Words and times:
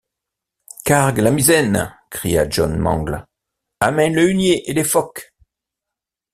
Cargue 0.83 1.19
la 1.19 1.29
misaine! 1.29 1.95
cria 2.09 2.49
John 2.49 2.75
Mangles; 2.79 3.23
amène 3.81 4.15
le 4.15 4.31
hunier 4.31 4.67
et 4.67 4.73
les 4.73 4.83
focs! 4.83 5.31